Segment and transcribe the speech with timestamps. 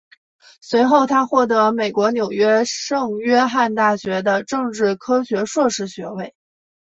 [0.61, 6.33] 随后他获得美国纽约圣约翰大学的政治科学硕士学位。